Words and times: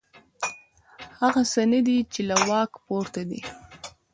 هغه 1.19 1.41
څه 1.51 1.61
نه 1.71 1.79
دي 1.87 1.97
چې 2.13 2.21
له 2.29 2.35
واک 2.47 2.71
پورته 2.85 3.21
دي. 3.29 3.41